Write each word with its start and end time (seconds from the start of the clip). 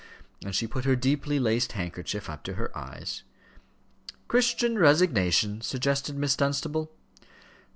And 0.43 0.55
she 0.55 0.65
put 0.65 0.85
her 0.85 0.95
deeply 0.95 1.39
laced 1.39 1.73
handkerchief 1.73 2.27
up 2.27 2.41
to 2.45 2.53
her 2.53 2.75
eyes. 2.75 3.21
"Christian 4.27 4.79
resignation," 4.79 5.61
suggested 5.61 6.15
Miss 6.15 6.35
Dunstable. 6.35 6.89